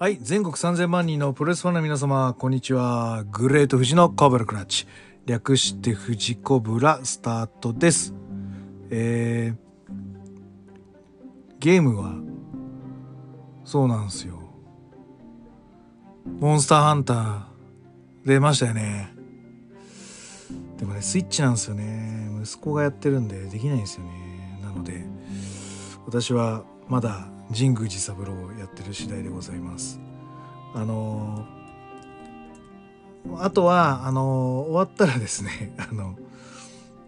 [0.00, 3.22] はい、全国3000万人のプロレスファンの皆様、こんにちは。
[3.30, 4.86] グレート富士のコブラクラッチ。
[5.26, 8.14] 略して富士コブラスタートです。
[8.88, 9.56] えー、
[11.58, 12.14] ゲームは、
[13.66, 14.40] そうなんですよ。
[16.38, 17.42] モンスターハンター、
[18.24, 19.12] 出ましたよね。
[20.78, 22.30] でもね、スイッチなんですよね。
[22.42, 24.60] 息子がやってるんでできないんですよね。
[24.62, 25.04] なので、
[26.06, 30.00] 私はまだ神宮寺三郎をやってる次第でございます。
[30.74, 31.60] あのー
[33.38, 36.16] あとはあのー終わったらですね あの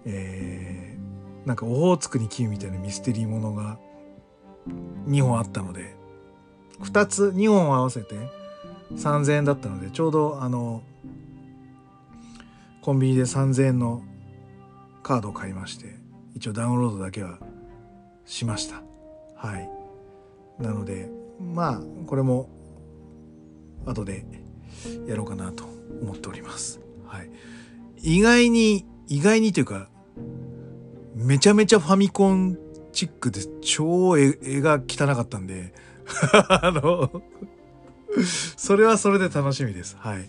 [0.05, 3.79] えーなんかオホーツクにキーみたいなミステリーものが
[5.09, 5.97] 2本あったので
[6.81, 8.15] 2つ2本合わせて
[8.93, 10.83] 3,000円だったのでちょうどあの
[12.83, 14.03] コンビニで3,000円の
[15.03, 15.97] カードを買いまして
[16.35, 17.39] 一応ダウンロードだけは
[18.25, 18.83] しました
[19.35, 19.69] はい
[20.63, 22.49] なのでまあこれも
[23.85, 24.25] 後で
[25.07, 25.65] やろうかなと
[26.01, 26.81] 思っております。
[27.07, 27.31] はい。
[28.03, 29.89] 意外に意外にというか
[31.15, 32.59] めちゃめちゃファミコン
[32.93, 35.73] チックで超絵が汚かったんで
[36.49, 37.23] あの
[38.57, 39.97] それはそれで楽しみです。
[39.99, 40.29] はい。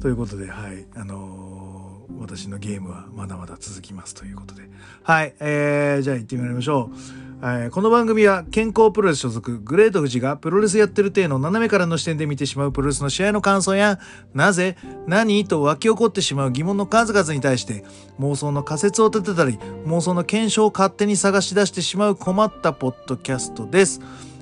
[0.00, 0.86] ということではい。
[0.96, 4.68] あのー私のゲームはまだまだ続きますということで。
[5.02, 5.34] はい。
[5.40, 6.96] えー、じゃあ行ってみましょう。
[7.42, 13.98] えーこの番組は健康プロレス所属グレート富士がプロレスやってる体の斜めからの視点で見てしまうプロレスの試合の感想や
[14.32, 14.76] なぜ
[15.08, 17.84] 何と湧き起こってしまう疑問の数々に対して
[18.20, 24.00] 妄想の仮説を立てたり妄想の検証を勝手に探し出してしまう困ったポッドキャストです、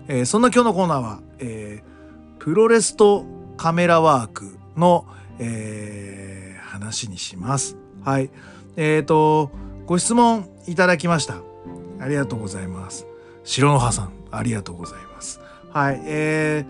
[0.08, 1.90] えーそんな今日のコーナーは、えー
[2.38, 3.24] プロレスと
[3.56, 5.06] カメラワークの、
[5.40, 8.30] えー話にしますはい
[8.76, 9.50] えっ、と
[9.86, 11.42] ご質問いただきました
[11.98, 13.06] ありがとうございます。
[13.44, 15.40] 白の葉さん、ありがとうございます。
[15.70, 16.64] はい、え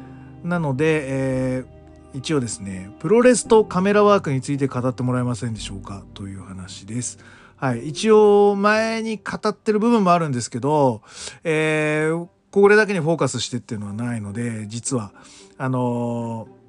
[0.45, 1.81] ー、なので、えー
[2.13, 6.03] 一応ですね、プロレスとカメラワークについて語ってもらえませんでしょうか？
[6.15, 7.19] という話です。
[7.55, 11.03] はい、一応前に語ってる部分もあるんですけど、
[11.45, 15.13] えーこれだけにフォーカスしてっていうのはないので、実は、
[15.59, 16.60] あのー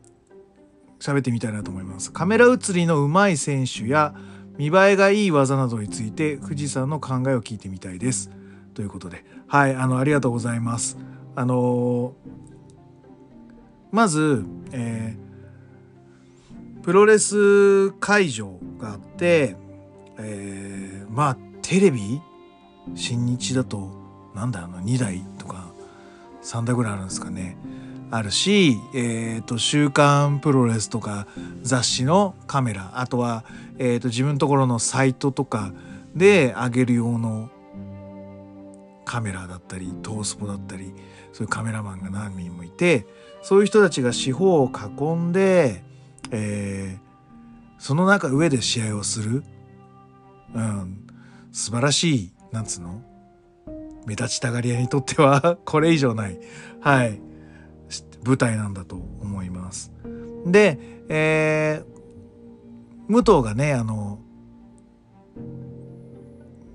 [1.02, 2.14] 喋ってみたいなと思います。
[2.14, 4.16] カメラ映りの上手い選手や
[4.58, 8.30] 見栄えがいい技などについて富士山の考えを聞いてみたいです。
[8.74, 10.98] ということで、はい、あの、ありがとうございます。
[11.36, 12.14] あの
[13.92, 15.32] まず、えー
[16.84, 19.56] プロレス会場があって、
[20.18, 22.20] えーまあ、テレビ？
[22.96, 23.92] 新日だと、
[24.34, 25.72] なんだろうな、2台とか
[26.42, 27.56] 3台ぐらいあるんですかね。
[28.12, 31.28] あるし、えっ、と、週刊プロレスとか
[31.62, 33.44] 雑誌のカメラ、あとは、
[33.80, 35.72] えっ、と、自分のところのサイトとか
[36.16, 37.50] で上げる用の
[39.06, 40.94] カメラだったり、トースポだったり、
[41.34, 43.08] そういうカメラマンが何人もいて、
[43.42, 45.84] そういう人たちが四方を囲んで、
[46.32, 47.12] えー
[47.82, 49.44] その中上で試合をする、
[50.54, 51.08] うん、
[51.52, 53.02] 素晴らしい、なんつうの？
[54.06, 56.40] 目立ちたがり屋にとっては これ以上ない、
[56.80, 57.20] はい、
[58.26, 59.92] 舞台なんだと思います。
[60.46, 61.92] で、えー
[63.12, 64.20] 武藤がね、あの、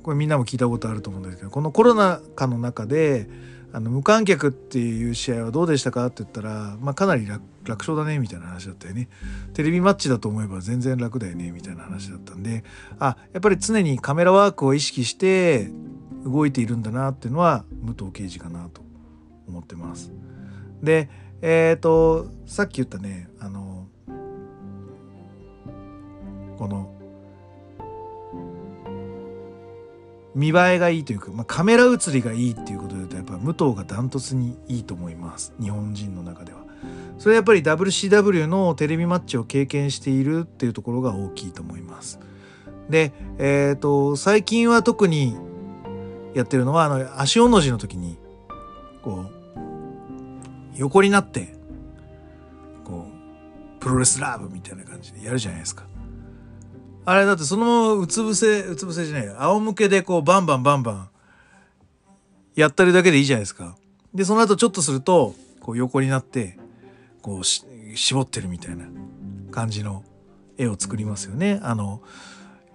[0.02, 3.28] これみんなも聞いたことあると思うんですけど、このコロナ禍の中で、
[3.72, 9.08] あの無観客っていう試合はどうでしたかって言ったら、まあ、かなり楽勝だねみたいな話だったよね
[9.52, 12.64] テレビマッチだと思えば全然楽だよねみたいな話だったんで
[13.00, 15.68] あやっぱり常にカメラワークを意識して
[16.24, 18.82] 動いているんだなっていうのは武藤敬司かなと
[19.46, 20.10] 思ってます
[20.82, 21.10] で
[21.42, 23.86] えっ、とさっき言ったねあの
[26.58, 26.92] この
[30.34, 36.66] 見栄えがいいというか、まあ、カメラ映りがいいっていうことで言うとやっぱ武藤がダントツにいいと思います日本人の中では。
[37.18, 42.20] それはやっぱり WCW のテレビマッチを経験しているっていうところが大きいと思います。
[42.90, 45.36] で、えっ、と最近は特に
[46.34, 48.18] やってるのはあの足尾の字の時に
[49.02, 49.35] こう
[50.76, 51.54] 横になって
[52.84, 55.84] こうプロレスラーブみたいな感じでやるじゃないですか。
[57.04, 61.08] あれだってそのままうつ伏せうつ伏せじゃない仰向けでこうバンバンバンバン
[62.56, 63.76] やったりだけでいいじゃないですか。
[64.14, 66.58] でその後ちょっとするとこう横になって
[67.22, 68.86] こう絞ってるみたいな
[69.52, 70.04] 感じの
[70.58, 71.60] 絵を作りますよね。
[71.62, 72.02] あの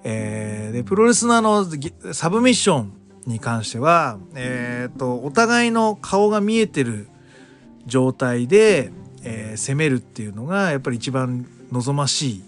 [0.04, 1.66] えーでプロレスのあの
[2.14, 2.94] サブミッション
[3.26, 7.10] に関しては、えー、とお互いの顔が見えてる
[7.86, 8.92] 状態で、
[9.24, 12.44] えー攻めるっていうのがやっぱり一番望ましい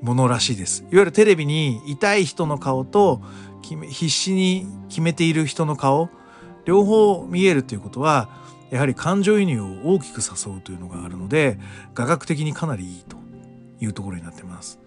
[0.00, 0.82] ものらしいです。
[0.82, 3.20] いわゆるテレビに痛い人の顔と
[3.62, 6.08] 必死に決めている人の顔
[6.64, 8.28] 両方見えるということは
[8.70, 11.58] やはり感情移入を大きく誘うというのがあるので
[11.94, 13.16] 画学的にかなりいいと
[13.80, 14.78] いうところになってます。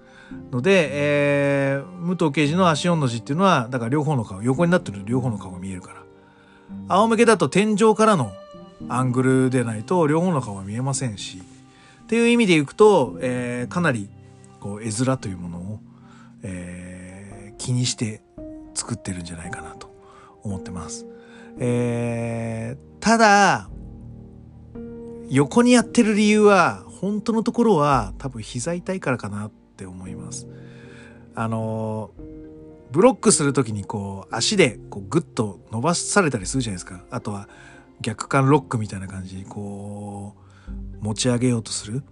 [0.51, 6.03] ので、えー、武藤刑事の足4の字っていうのはだから両方の顔横になってる両方の顔が見えるから
[6.91, 8.33] 仰向けだと天井からの
[8.89, 11.41] アングルでないと両方の顔は見えませんし
[12.03, 14.09] っていう意味でいくと、えー、かなり
[14.59, 15.79] こう絵面というものを、
[16.43, 18.21] えー、気にして
[18.73, 19.93] 作ってるんじゃないかなと
[20.43, 21.05] 思ってます。
[21.59, 23.69] えー、ただ
[25.29, 30.47] 横にやってる理由は本当のところは多分膝痛いからかなって思います。
[31.35, 32.11] あの
[32.91, 37.03] ブロックする時にこう足でこうグッと伸ばされたりするじゃないですか。
[37.09, 37.47] あとは
[38.01, 40.35] 逆間ロックみたいな感じにこ
[41.01, 42.03] う持ち上げようとする。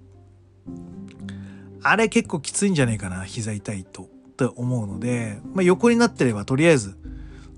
[1.82, 6.98] あれ結構きついんじゃないかな膝痛いとって思うので、まあ、横になってればとりあえず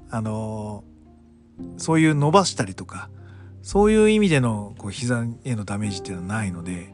[0.10, 0.84] あの
[1.78, 3.10] そういう伸ばしたりとか
[3.64, 6.94] そういう意味でのこう膝へのダメージっていうのはないので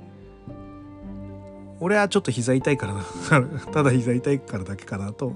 [1.79, 2.87] 俺はちょっと膝痛いか
[3.29, 3.41] ら
[3.71, 5.33] ただ膝痛いからだけかなと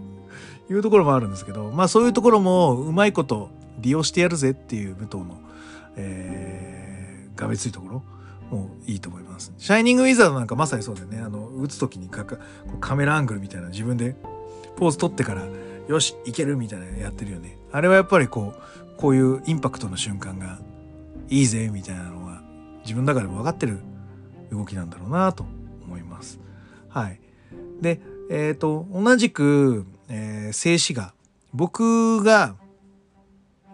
[0.69, 3.49] いうところもあるんですけどまあそういうところもうまいこと
[3.79, 5.39] 利用してやるぜっていう武藤の、
[5.95, 8.03] えー、がめついところ
[8.51, 9.53] もいいと思います。
[9.57, 11.19] シャイニングウィザードなんかまさにそうだよね。
[11.19, 14.15] あの、打つ時にカカメラアングルみたいな自分で
[14.75, 15.47] ポーズ取ってから、
[15.87, 17.57] よし、いけるみたいなやってるよね。
[17.71, 20.59] あれはやっぱりこう、こういうインパクトの瞬間が
[21.29, 22.41] いいぜみたいなのが
[22.83, 23.79] 自分の中でも分かってる
[24.51, 25.45] 動きなんだろうなと
[25.85, 26.39] 思います。
[26.89, 27.19] はい。
[27.81, 31.13] で、えっ、ー、と、同じく、えー、静止画。
[31.53, 32.55] 僕が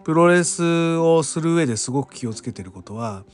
[0.04, 3.24] プロレスをする上ですごく気をつけてることは、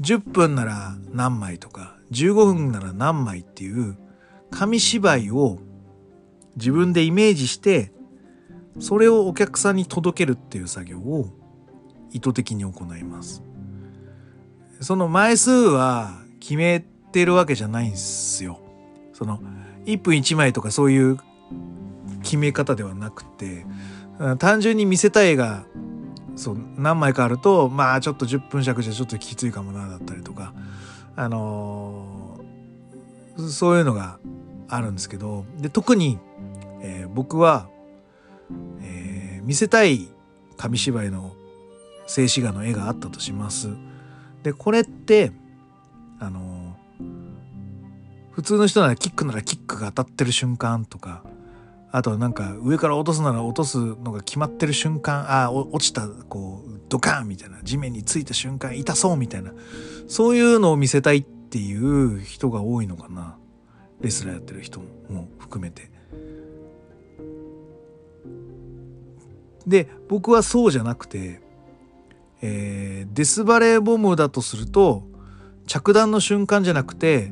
[0.00, 3.96] 10分なら何枚とか15分なら何枚っていう
[4.50, 5.58] 紙芝居を
[6.56, 7.92] 自分でイメージして
[8.80, 11.28] それをお客さんに届けるっていう作業を
[12.10, 13.42] 意図的に行います。
[14.80, 16.80] その枚数は決め
[17.12, 18.58] てるわけじゃないんですよ。
[19.12, 19.40] その
[19.84, 21.18] 1分1枚とかそういう
[22.24, 23.64] 決め方ではなくて
[24.38, 25.64] 単純に見せたい絵が
[26.36, 30.52] そう何枚かあるとまあちょっと10分尺じゃちょっときついかもなだったりとか
[31.16, 34.18] あのー、そういうのが
[34.68, 36.18] あるんですけどで特に、
[36.82, 37.68] えー、僕は、
[38.82, 40.08] えー、見せたい
[40.56, 41.34] 紙芝居の
[42.06, 43.68] 静止画の絵があったとします。
[44.42, 45.32] でこれって
[46.20, 46.76] あの
[48.32, 51.22] 普通の人ならキックならキックが当たってる瞬間とか
[51.96, 59.52] あとなんか上から落とすなら落とすのが決まってる瞬間ああ落ちたこうドカンみたいな地面についた瞬間痛そうみたいな
[60.08, 63.38] そういうのを見せたいっていう人が多いのかな
[64.00, 65.88] レスラーやってる人も含めて。
[69.64, 71.40] で僕はそうじゃなくて、
[72.42, 75.04] えー、デスバレーボムだとすると
[75.68, 77.30] 着弾の瞬間じゃなくて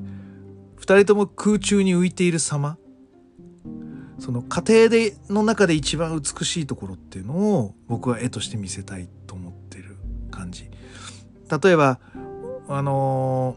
[0.78, 2.78] 2人とも空中に浮いている様
[4.22, 9.96] その家庭での中で一番美しいところっていうのを僕は絵として見せたいと思ってる
[10.30, 10.70] 感じ。
[11.64, 11.98] 例えば
[12.68, 13.56] あの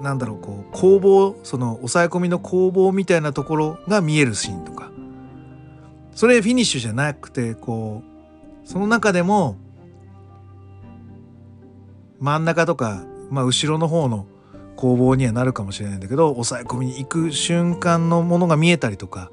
[0.00, 4.90] ー、なんだろうこう工房その抑え込みの工房みたいなところが見えるシーンとか
[6.12, 8.02] それフィニッシュじゃなくてこ
[8.64, 9.56] うその中でも
[12.18, 14.26] 真ん中とか、まあ、後ろの方の
[14.82, 19.30] 攻防にはなるかもしれないんだけど抑え込みに行く瞬間のものが見えたりとか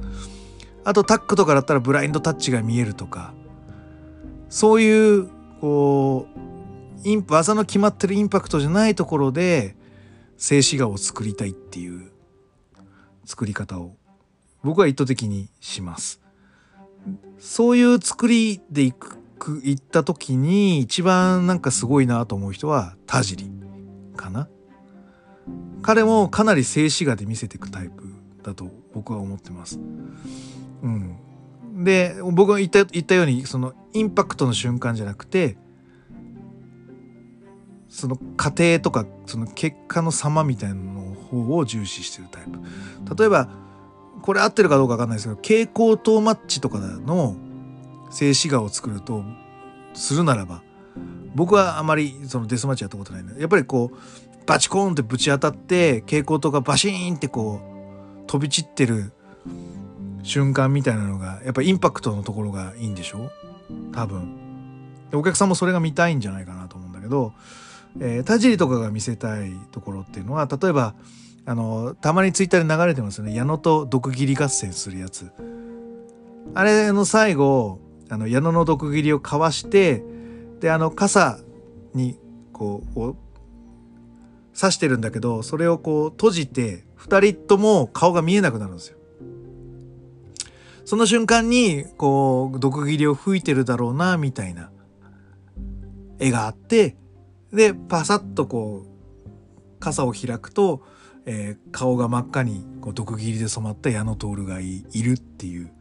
[0.84, 3.34] あとタックとかだったらブラインドタッチが見えるとか
[4.48, 5.28] そういう
[5.60, 6.40] こう
[7.04, 9.76] イン技の決まってるインパクトじゃないところで
[10.38, 12.12] 静止画を作りたいっていう
[13.26, 13.96] 作り方を
[14.62, 16.22] 僕は意図的にします。
[17.40, 19.18] そういう作りでいく
[19.64, 23.50] 行った時に一番なんかすごいなと思う人は田尻
[24.16, 24.48] かな。
[25.82, 28.04] 彼もかなり静止画で見せていくタイプ
[28.44, 29.80] だと僕は思ってます。
[30.82, 35.58] うん、で僕が言った言ったようにそのインパクトの瞬間じゃなくて
[37.90, 43.16] その過程とかその結果の様みたいなの方を重視してるタイプ。
[43.18, 43.50] 例えば
[44.22, 47.36] これ合ってるかどうか分かんないですけど蛍光灯マッチとかの
[48.12, 49.24] 静止画を作ると
[49.94, 50.62] するならば
[51.36, 53.98] 僕はあまりそのデスマッチやったことないのでやっぱりこう
[54.50, 59.14] バチコーンってぶち当たって蛍光灯がバシーンってこう飛び散ってる
[60.24, 63.30] 瞬間みたいなのがやっぱインパクトのところがいいんでしょ？
[63.94, 65.06] 多分。
[65.12, 67.32] でお客さんもそれが見たいんじゃないかなと思うんだけど、
[68.00, 70.96] えー、田尻とかが見せたいところっていうのは例えば
[71.46, 73.36] あのたまにツイッターで流れてますよね。
[73.36, 75.32] 矢野と毒斬り合戦するやつ。
[76.56, 77.78] あれの最後
[78.10, 80.04] あの矢野の毒斬りをかわして
[80.60, 81.38] であの傘
[81.94, 82.18] に
[82.52, 83.16] こう
[84.60, 88.98] 刺してるんだけどそれをこう閉じて2人とも顔が見えなくなるんですよ。
[90.84, 94.72] その瞬間にこう毒斬りを吹いてるだろうなみたいな
[96.18, 96.98] 絵があって
[97.54, 100.82] でパサッとこう傘を開くと、
[101.28, 105.72] えー、顔が真っ赤にこう毒斬りで染まった矢野徹がいるっていう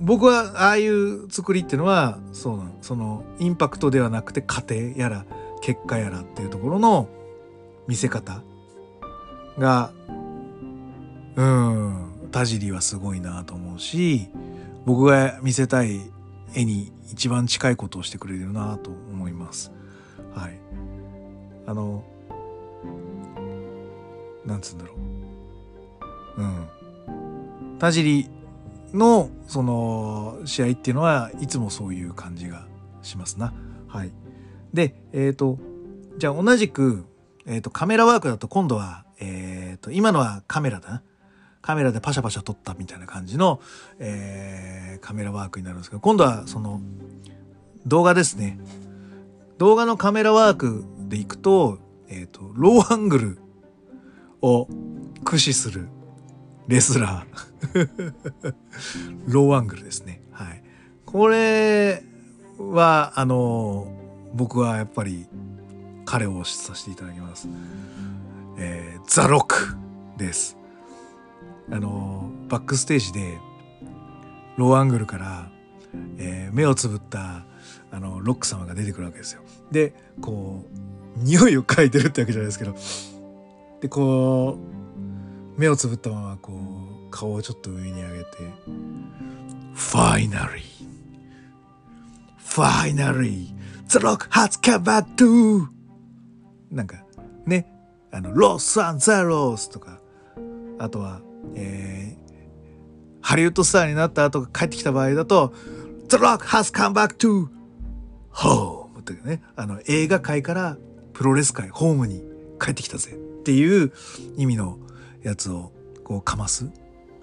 [0.00, 5.26] 僕はああいう作りっていうのはそうなのそのインパクトではなくて過程やら
[5.66, 7.08] 結果やらっていうところの
[7.88, 8.40] 見せ方
[9.58, 9.90] が
[11.34, 14.28] うん田尻はすごいなと思うし
[14.84, 16.02] 僕が見せたい
[16.54, 19.72] 絵に一番近いことをしてくれるなと思います。
[20.36, 20.58] はい。
[21.66, 22.04] あの、
[24.44, 24.94] なんつうんだろ
[26.36, 26.42] う。
[26.42, 27.78] うん。
[27.80, 28.30] 田尻
[28.94, 32.68] のその試合っていうのはいつもそういう感じが
[33.02, 33.52] しますな。
[33.88, 34.12] はい。
[34.72, 35.58] で、えっ、ー、と、
[36.18, 37.04] じゃあ同じく、
[37.46, 41.02] えっ、ー、と、カメラワークだと今度は、えっ、ー、と、今のはカメラだな。
[41.62, 43.60] カメラでパシャパシャ撮ったみたいな感じの、
[43.98, 46.80] えー、カメラワークになるんですけど、今度はその
[47.86, 48.58] 動画ですね。
[49.58, 53.38] 動画のカメラワークでいくと、えっ、と、ローアングル
[54.42, 54.68] を
[55.24, 55.88] 駆使する
[56.68, 58.54] レスラー
[59.26, 60.22] ローアングルですね。
[60.30, 60.62] はい。
[61.04, 62.04] これ
[62.58, 63.88] は、あの、
[64.34, 65.26] 僕はやっぱり
[66.04, 67.48] 彼を推しさせていただきます。
[68.58, 69.76] えー、ザ・ロック
[70.16, 70.56] です。
[71.70, 73.38] あの、バックステージで、
[74.56, 75.50] ローアングルから、
[76.18, 77.44] えー、目をつぶった
[77.90, 79.42] あのロック様が出てくるわけですよ。
[79.70, 80.64] でこ
[81.16, 82.74] う匂いを嗅いでるってわけじゃないですけど
[83.80, 84.58] でこ
[85.56, 88.28] う目をつぶったままこう顔をちょっと上に上げて
[89.74, 90.62] 「Finally!
[92.38, 93.54] Finally!
[93.88, 95.66] The Rock has come back to!」
[96.70, 97.04] なんか
[97.46, 97.66] ね
[98.10, 100.00] あの「ロサンゼルス」とか
[100.78, 101.20] あとは
[101.54, 105.52] えー、ハリウッドスターになった後帰ってきた場合だと
[106.08, 107.48] 「The Rock has come back to
[108.36, 110.76] ホームというね、あの映画界から
[111.14, 112.22] プロレス界、ホームに
[112.60, 113.92] 帰ってきたぜっていう
[114.36, 114.78] 意味の
[115.22, 115.72] やつを
[116.04, 116.70] こうかます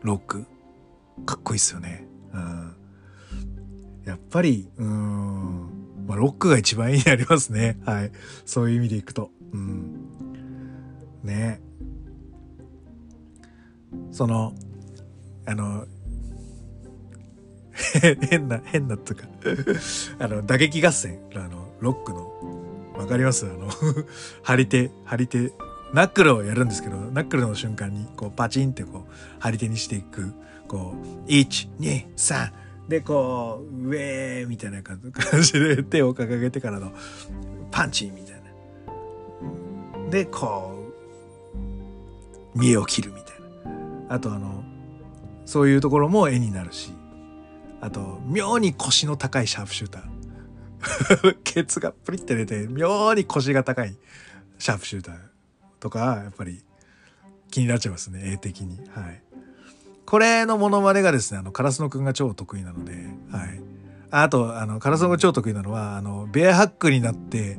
[0.02, 0.46] ロック。
[1.28, 2.08] かっこいいっすよね。
[2.34, 2.76] うん、
[4.06, 7.80] やっぱり、うん、まあ、ロックが一番いいにありますね。
[7.86, 8.12] はい。
[8.46, 9.32] そういう意味でいくと。
[9.54, 10.10] うん。
[11.24, 11.62] ね。
[14.12, 14.54] その、
[15.46, 15.86] あの、
[18.30, 19.24] 変な、変なとか
[20.20, 22.32] あの、打撃合戦、あの、ロックの、
[22.98, 23.46] わかります？
[23.48, 23.70] あの
[24.44, 25.52] 張り手、張り手、
[25.94, 30.34] ナックルをやるんですけど、ナックルの瞬間に、こう、パチンってこう、張り手にしていく、
[30.68, 30.94] こ
[31.28, 32.52] う、1、2、3、
[32.88, 35.00] で、こう、上みたいな感
[35.42, 36.92] じで手を掲げてからの、
[37.72, 38.42] パンチみたい
[40.04, 40.10] な。
[40.10, 40.92] で、こ
[42.56, 43.40] う、見栄を切るみたい
[44.08, 44.16] な。
[44.16, 44.64] あとあの、
[45.46, 46.94] そういうところも絵になるし、
[47.84, 53.98] あと妙に腰の高いシャープシューター ケツがプリって出て妙に腰が高い
[54.58, 55.18] シャープシューター
[55.82, 56.64] とかやっぱり
[57.52, 59.22] 気になっちゃいますね絵的にはい
[60.14, 62.94] これのモノマネがですねあのカラスノくんが超得意なので
[63.32, 63.60] はい。
[64.12, 67.58] あとあのカラスノが超得意なのはあのベアハックになって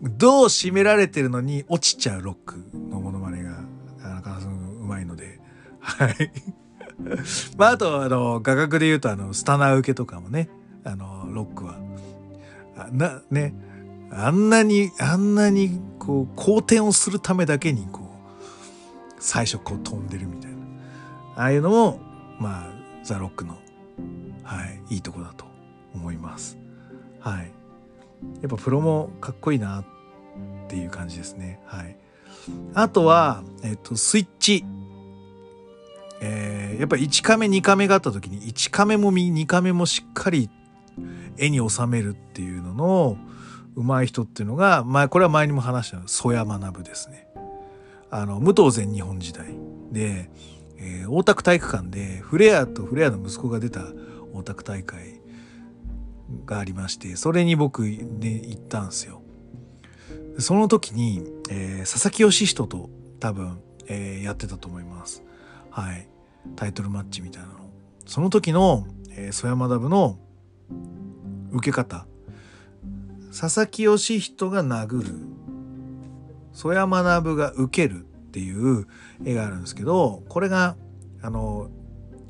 [0.00, 3.58] どう締められてるのに落ちちゃうロックのモノマネが
[4.02, 5.38] あのカラスノうまいので
[5.80, 6.32] はい。
[7.58, 10.48] まああとあの画角で言うとあのスタナー受けとかもね
[10.84, 11.76] あのロックは
[12.90, 13.52] なね
[14.10, 20.49] あんなにあんなにこう好転をするためだけにこう最初こう飛んでるみたいな
[21.40, 22.00] ああいうのも
[22.38, 22.70] まあ
[23.02, 23.56] ザ・ロックの
[24.42, 25.46] はいいいとこだと
[25.94, 26.58] 思います。
[27.18, 27.50] はい。
[28.42, 29.84] やっぱプロもかっこいいなっ
[30.68, 31.62] ていう感じですね。
[31.64, 31.96] はい。
[32.74, 34.66] あとはえっとスイッチ。
[36.20, 40.50] えー、やっぱ1カメ2カメがあった時に1カメも2カメもしっかり
[41.38, 43.16] 絵に収めるっていうのの
[43.74, 47.26] 上手い人っていうのが前これは前にも話したの曽谷学ですね。
[48.10, 49.46] あの武藤全日本時代
[49.90, 50.28] で、
[50.80, 53.84] えー、大田区体育館でフレアとフレアの息子が出た
[54.32, 55.20] 大田区大会
[56.46, 57.98] がありましてそれに僕ね
[58.46, 59.22] 行ったんですよ。
[60.38, 65.22] その時に、えー、佐々木義人と多分、えー、やってたと思います。
[65.70, 66.08] はい。
[66.56, 67.54] タイトルマッチみたいなの。
[68.06, 70.18] その時の、えー、曽山ダブの
[71.52, 72.06] 受け方。
[73.38, 75.14] 佐々木義人が殴る。
[76.52, 78.86] 曽山学が受けるっていう
[79.24, 80.76] 絵があるんですけど、これが、
[81.20, 81.68] あの、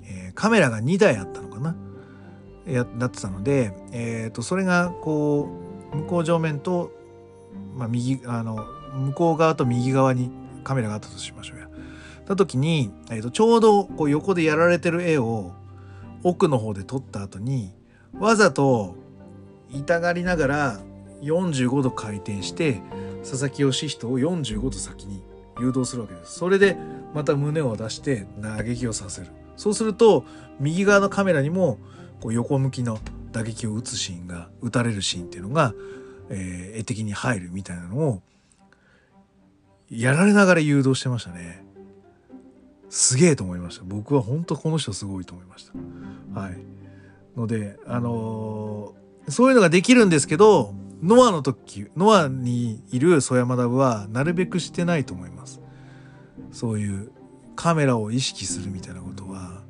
[0.05, 1.77] えー、カメラが2台あったのかな？
[2.67, 5.49] やなってたので、えー、とそれがこ
[5.93, 6.93] う向こう上面と、
[7.75, 8.65] まあ、右あの
[8.95, 10.31] 向こう側と右側に
[10.63, 11.69] カメラがあったとしましょうや。
[12.27, 15.53] た時に、えー、とちょうどこう横でやられてる絵を
[16.23, 17.73] 奥の方で撮った後に
[18.19, 18.95] わざと
[19.71, 20.81] 痛がりながら
[21.23, 22.83] 45度回転して
[23.23, 25.23] 佐々木義人を45度先に
[25.61, 26.39] 誘導するわけです。
[26.39, 26.77] それで
[27.15, 29.29] また胸を出して打撃をさせる。
[29.57, 30.25] そうすると
[30.59, 31.79] 右側のカメラにも
[32.21, 32.99] こう横向きの
[33.33, 35.75] 打撃を打つシーンが打たれるシーンっていうのが、
[36.31, 38.23] えー、絵的に入るみたいなのを
[39.91, 41.65] やられながら誘導してましたね。
[42.89, 43.85] すげえと思いました。
[43.85, 46.41] 僕は本当この人すごいと思いました。
[46.41, 46.59] はい。
[47.37, 55.61] ので、あのー、そういうのができるんですけど、ノアの時、ノアにいる曽山田はなるべくしてないと思います。
[56.53, 57.13] そういう
[57.57, 59.63] カメラを意識するみたいなことは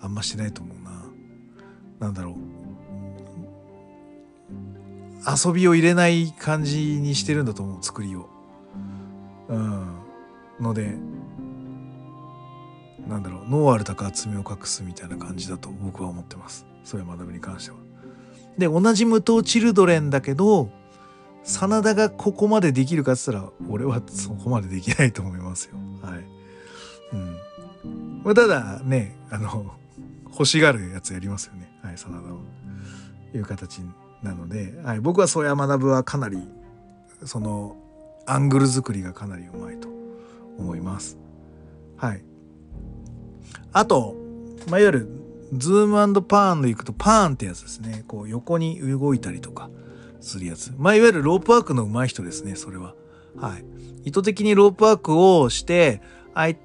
[0.00, 1.04] あんましてないと思うな。
[2.00, 2.34] なんだろう。
[5.24, 8.28] 遊びを入れない感じにしてるんだと思う、作りを。
[9.48, 9.86] うん。
[10.60, 10.96] ので、
[13.06, 16.66] なんだろう、ノーアルタか爪を隠すみたいな感じだと僕は思ってます。
[16.84, 17.76] そういう学びに関しては。
[18.58, 20.70] で、同じ無糖チルドレンだけど、
[21.44, 25.76] 真田がここまでできるかっつったら、俺はそこまでできないと思いますよ。
[26.02, 26.24] はい。
[27.12, 28.22] うん。
[28.24, 29.72] まあ、ただね、あの、
[30.30, 31.70] 欲しがるやつやりますよね。
[31.82, 32.38] はい、真田は。
[33.34, 33.80] いう形
[34.22, 36.38] なので、はい、僕は曽山学はかなり、
[37.24, 37.76] その、
[38.26, 39.88] アングル作りがかなりうまいと
[40.58, 41.18] 思います。
[41.96, 42.24] はい。
[43.72, 44.14] あと、
[44.68, 45.21] まあ、いわゆる
[45.52, 48.04] ズームパーンでいくとパーンってやつですね。
[48.08, 49.70] こう横に動いたりとか
[50.20, 50.72] するやつ。
[50.78, 52.94] まあいわゆるロープワークの上手い人ですね、それは。
[53.36, 53.64] はい。
[54.04, 56.00] 意図的にロープワークをして、
[56.34, 56.58] あい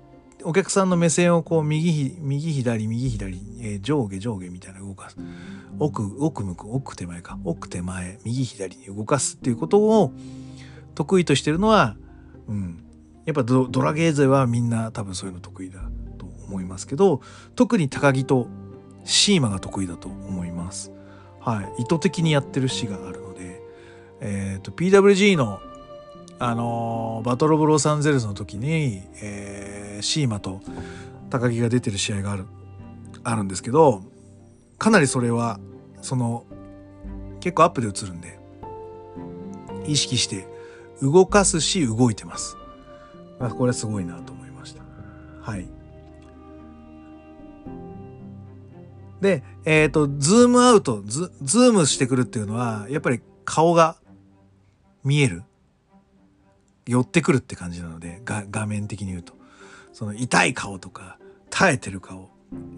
[0.43, 5.17] お客さんの目線をこう右、右左、右左、えー、上下上下みたいな動かす。
[5.79, 7.37] 奥、奥向く、奥手前か。
[7.43, 10.13] 奥手前、右左に動かすっていうことを
[10.95, 11.97] 得意としてるのは、
[12.47, 12.83] うん。
[13.25, 15.81] やっぱドラゲー勢はみんな多分そういうの得意だ
[16.17, 17.21] と思いますけど、
[17.55, 18.47] 特に高木と
[19.07, 20.91] シーマが得意だと思います。
[21.39, 21.81] はい。
[21.81, 23.61] 意図的にやってる詩があるので、
[24.19, 25.59] えっ、ー、と、PWG の、
[26.39, 30.59] あのー、バトル・オブ・ロサンゼルスの時に、えー、シーマと
[31.29, 32.45] 高木が出てる試合がある、
[33.23, 34.03] あるんですけど、
[34.77, 35.59] かなりそれは、
[36.01, 36.45] その、
[37.39, 38.37] 結構アップで映るんで、
[39.87, 40.47] 意識して
[41.01, 42.57] 動かすし動いてます。
[43.39, 44.83] これはすごいなと思いました。
[45.41, 45.76] はい。
[49.21, 53.97] で、えっ、ー、と、ズームアウトズ、ズームしてくるっていうのは、やっぱり顔が
[55.03, 55.43] 見える。
[56.85, 59.33] 寄ってくるって感じなので、画面的に言うと。
[59.91, 61.17] その痛い顔とか、
[61.49, 62.29] 耐えてる顔、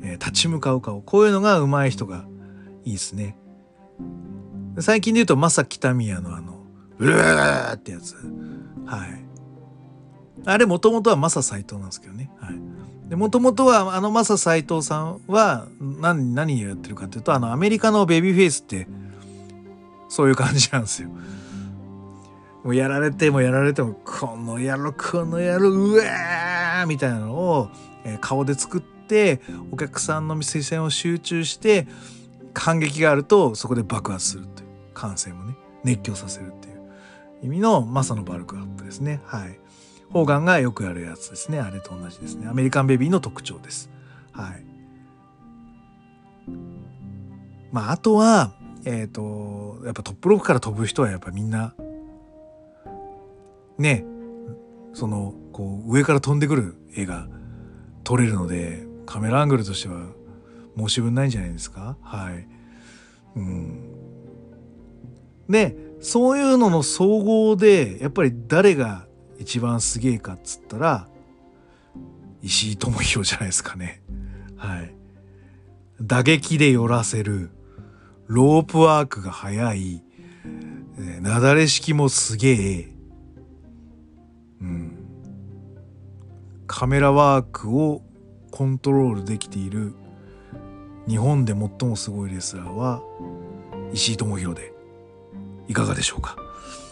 [0.01, 2.25] えー、立ち向かう顔、こういうのが上手い人が
[2.85, 3.35] いいですね。
[4.79, 6.63] 最近で言うと、マサ北宮のあの、
[6.97, 8.15] うーってやつ。
[8.85, 9.25] はい。
[10.45, 12.31] あれもともとはマサ斎藤なんですけどね。
[12.39, 12.55] はい。
[13.09, 18.87] で、もともとは、あのマサ斎藤さんは、何、何をやってるかっていうと、あの、アメリカのベビーフェイスって、
[20.07, 21.09] そういう感じなんですよ。
[22.63, 27.69] もうやられてもやられても、この野郎、この野郎、うわーみたいなのを、
[28.05, 29.41] え、顔で作って、
[29.71, 31.87] お客さんの視線を集中して、
[32.53, 34.69] 感激があると、そこで爆発するという。
[34.99, 36.75] 感性もね、熱狂させるっていう
[37.43, 39.21] 意味のマサのバルクアップですね。
[39.25, 39.57] はい。
[40.11, 41.59] ホーガンがよくやるやつですね。
[41.59, 42.47] あれと同じですね。
[42.47, 43.89] アメリカンベビーの特徴です。
[44.31, 44.63] はい。
[47.71, 48.53] まあ、あとは、
[48.85, 51.75] えっ、ー、と、やっぱトップロックから飛ぶ人はやっぱみんな、
[53.77, 54.03] ね、
[54.93, 57.27] その、こう、上から飛んでくる絵が
[58.03, 60.07] 撮れるので、カメラアングルとしては
[60.77, 62.47] 申し分ないんじゃないですかはい。
[63.35, 63.89] うん。
[65.47, 69.05] で、そういうのの総合で、やっぱり誰が
[69.39, 71.07] 一番すげえかっつったら、
[72.41, 74.01] 石井智弘じゃないですかね。
[74.57, 74.93] はい。
[76.01, 77.49] 打撃で寄らせる、
[78.27, 80.03] ロープワークが速い、
[80.99, 82.93] えなだれ式もすげえ、
[84.61, 84.97] うん。
[86.67, 88.01] カメラワークを
[88.51, 89.93] コントロールできている
[91.07, 93.01] 日本で最もすごいレスラーは
[93.93, 94.73] 石井智弘で
[95.67, 96.37] いかがでしょうか？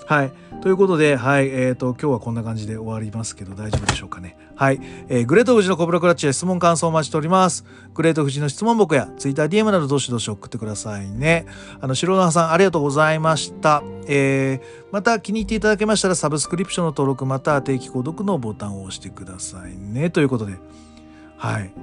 [0.08, 0.32] はい。
[0.62, 1.50] ということで、はい。
[1.50, 4.38] えっ、ー、と、今日はこんな感じで終わりますけど、大丈夫でしょうかね。
[4.56, 4.80] はい。
[5.10, 7.65] えー、グレート富士のコブラクラッチへ質問感想をお待ちしております。
[7.93, 11.46] グレート富士の質問僕や TwitterDM などどしどし送ってくださいね。
[11.82, 13.84] あの、白縄さんありがとうございました。
[14.08, 20.10] えー、また気に入っていただけましたらサブスクリプションの登録また定期購読のボタンを押してくださいね。
[20.10, 20.54] ということで、
[21.36, 21.74] はい。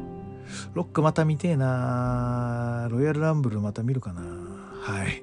[0.72, 4.22] ロックまた見てえなロイヤルランブルまた見るかな
[4.84, 5.22] はい。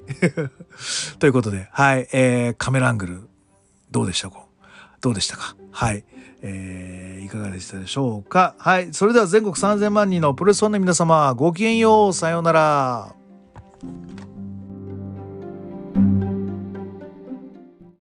[1.20, 3.28] ということで、はい、えー、カメラアングル、
[3.92, 4.44] どうでしたか？
[5.00, 5.54] どうでしたか？
[5.70, 6.04] はい。
[6.42, 8.56] えー、いかがでしたでしょうか？
[8.58, 8.92] はい。
[8.92, 12.12] それでは全国3000万人のプロレスファンの皆様、ごきげんよう。
[12.12, 13.14] さようなら。